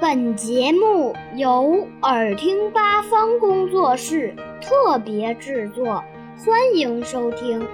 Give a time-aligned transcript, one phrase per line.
[0.00, 6.02] 本节目由耳听八方工作室特别制作，
[6.38, 7.68] 欢迎收听。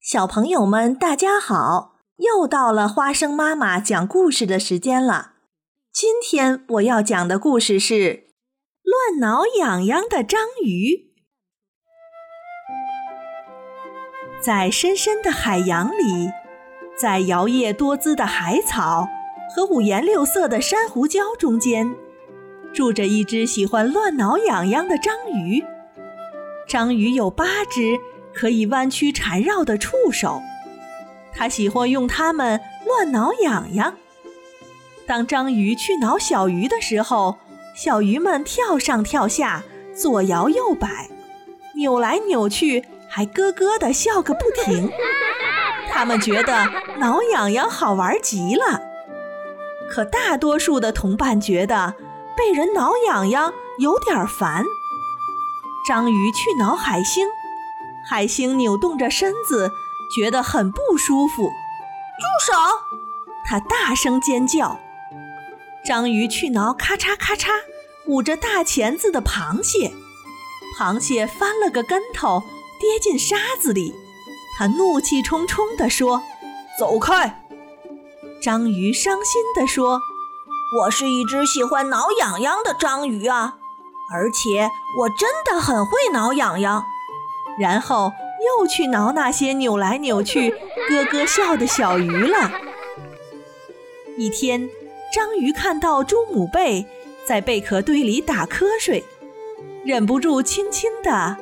[0.00, 1.96] 小朋友们，大家好！
[2.18, 5.32] 又到了花生妈妈讲故事的时间了。
[5.92, 7.94] 今天我要讲的故事是
[8.84, 11.10] 《乱挠痒痒的章鱼》。
[14.40, 16.30] 在深深的海洋里。
[17.00, 19.08] 在摇曳多姿的海草
[19.48, 21.94] 和五颜六色的珊瑚礁中间，
[22.74, 25.64] 住着一只喜欢乱挠痒痒的章鱼。
[26.68, 27.96] 章鱼有八只
[28.34, 30.42] 可以弯曲缠绕的触手，
[31.32, 33.96] 它喜欢用它们乱挠痒痒。
[35.06, 37.38] 当章鱼去挠小鱼的时候，
[37.74, 39.64] 小鱼们跳上跳下，
[39.94, 41.08] 左摇右摆，
[41.76, 44.92] 扭来扭去，还咯咯地笑个不停。
[46.00, 48.80] 他们觉得挠痒痒好玩极了，
[49.92, 51.94] 可大多数的同伴觉得
[52.34, 54.64] 被人挠痒痒有点烦。
[55.86, 57.26] 章鱼去挠海星，
[58.08, 59.70] 海星扭动着身子，
[60.16, 61.42] 觉得很不舒服。
[61.42, 62.54] 住手！
[63.46, 64.80] 它大声尖叫。
[65.84, 67.50] 章鱼去挠咔嚓咔嚓
[68.06, 69.92] 捂着大钳子的螃蟹，
[70.78, 72.42] 螃蟹翻了个跟头，
[72.80, 73.94] 跌进沙子里。
[74.60, 76.20] 他怒气冲冲地说
[76.78, 77.46] ：“走开！”
[78.42, 79.98] 章鱼伤心地说
[80.82, 83.54] ：“我是一只喜欢挠痒痒的章鱼啊，
[84.12, 86.84] 而且我真的很会挠痒痒。”
[87.58, 88.12] 然后
[88.58, 92.52] 又去挠那些扭来扭去、咯咯笑的小鱼了。
[94.18, 94.68] 一天，
[95.10, 96.84] 章鱼看到朱母贝
[97.26, 99.06] 在贝壳堆里打瞌睡，
[99.86, 101.38] 忍不住轻轻地、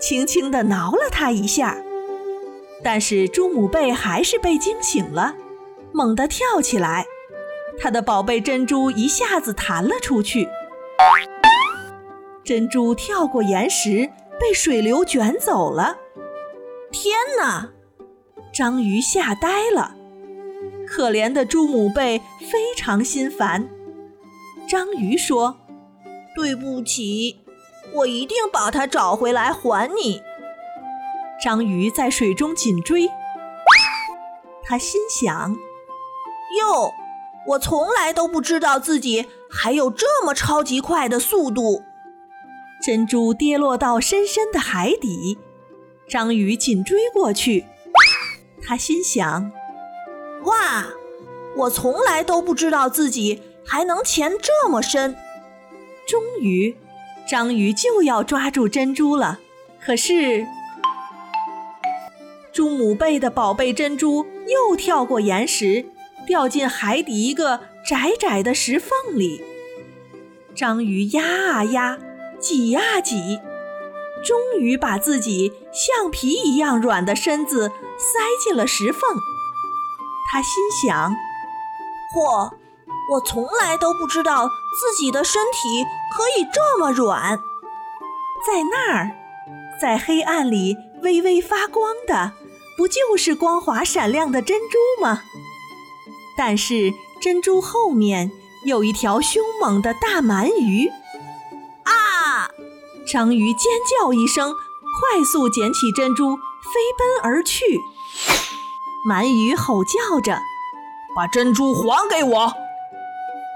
[0.00, 1.76] 轻轻地挠了它一下。
[2.82, 5.34] 但是猪母贝还是被惊醒了，
[5.92, 7.06] 猛地跳起来，
[7.78, 10.48] 它的宝贝珍珠一下子弹了出去，
[12.44, 14.10] 珍珠跳过岩石，
[14.40, 15.98] 被水流卷走了。
[16.90, 17.70] 天哪！
[18.52, 19.94] 章鱼吓呆了，
[20.86, 23.68] 可怜的猪母贝非常心烦。
[24.68, 25.56] 章鱼说
[26.36, 27.40] ：“对不起，
[27.94, 30.20] 我一定把它找回来还你。”
[31.42, 33.10] 章鱼在水中紧追，
[34.62, 35.56] 他心想
[36.60, 36.92] ：“哟，
[37.48, 41.82] 我从来都不知道自己还有这么超级快的速度。”
[42.80, 45.36] 珍珠跌落到深深的海底，
[46.08, 47.64] 章鱼紧追过去，
[48.62, 49.50] 他心想
[50.46, 50.86] ：“哇，
[51.56, 55.16] 我从来都不知道自己还能潜这么深。”
[56.06, 56.76] 终于，
[57.28, 59.40] 章鱼就要抓住珍珠了，
[59.84, 60.46] 可是。
[62.52, 65.86] 猪母贝的宝贝珍珠又跳过岩石，
[66.26, 69.42] 掉进海底一个窄窄的石缝里。
[70.54, 71.98] 章鱼压啊压，
[72.38, 73.40] 挤啊挤，
[74.22, 79.00] 终于把自己橡皮一样软的身子塞进了石缝。
[80.30, 81.16] 他心想
[82.14, 82.52] ：“嚯，
[83.12, 84.46] 我从来都不知道
[84.78, 87.38] 自己的身体可以这么软。”
[88.46, 89.10] 在那儿，
[89.80, 92.32] 在黑暗里微微发光的。
[92.76, 95.22] 不就是光滑闪亮的珍珠吗？
[96.36, 98.32] 但是珍珠后面
[98.64, 100.88] 有一条凶猛的大鳗鱼！
[101.84, 102.48] 啊！
[103.06, 107.80] 章鱼尖叫一声，快速捡起珍珠，飞奔而去。
[109.08, 110.40] 鳗鱼吼叫着
[111.14, 112.52] ：“把珍珠还给我！”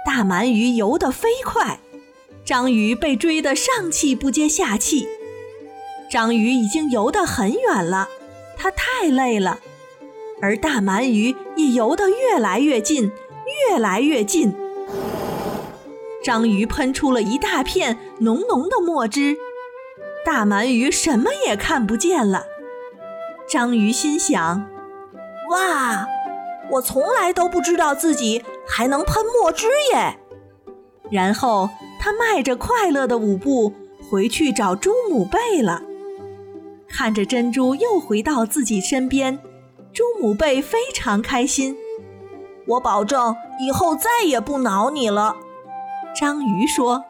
[0.04, 1.80] 大鳗鱼游得飞快，
[2.44, 5.08] 章鱼被追得上气不接下气。
[6.10, 8.08] 章鱼已经游得很远了。
[8.56, 9.60] 它太累了，
[10.40, 13.12] 而大鳗鱼也游得越来越近，
[13.70, 14.54] 越来越近。
[16.24, 19.36] 章鱼喷出了一大片浓浓的墨汁，
[20.24, 22.46] 大鳗鱼什么也看不见了。
[23.48, 24.66] 章鱼心想
[25.52, 26.06] ：“哇，
[26.72, 30.18] 我从来都不知道自己还能喷墨汁耶！”
[31.12, 31.70] 然后
[32.00, 33.72] 它迈着快乐的舞步
[34.10, 35.82] 回去找猪母贝了。
[36.88, 39.38] 看着珍珠又回到自己身边，
[39.92, 41.76] 猪母贝非常开心。
[42.66, 45.36] 我保证以后再也不挠你了，
[46.18, 47.04] 章鱼说，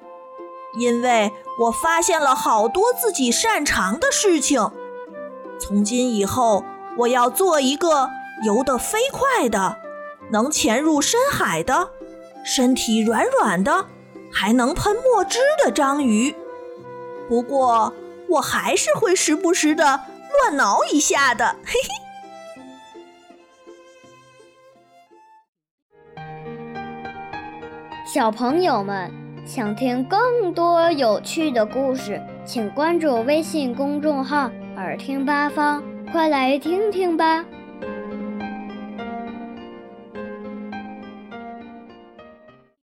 [0.79, 4.71] 因为我发现了好多自己擅长的事情。
[5.59, 6.65] 从今以后，
[6.99, 8.11] 我要做一个
[8.45, 9.79] 游得飞快的，
[10.31, 11.91] 能潜入深海的，
[12.45, 13.87] 身体软软的，
[14.33, 16.35] 还能喷墨汁的章鱼。
[17.29, 17.93] 不过。
[18.29, 19.85] 我还是会时不时的
[20.33, 22.07] 乱挠一下的嘿嘿。
[28.13, 29.11] 小朋友们
[29.47, 37.45] 想听更多有趣的故事请关注微信公众号耳听八方快来听听吧。